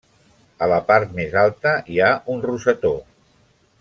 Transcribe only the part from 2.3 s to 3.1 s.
un rosetó.